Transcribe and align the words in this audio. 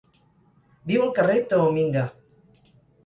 Viu 0.91 1.03
al 1.03 1.13
carrer 1.19 1.37
Toominga. 1.53 2.07